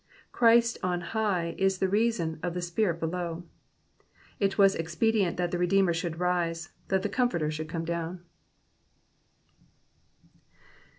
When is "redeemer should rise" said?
5.59-6.71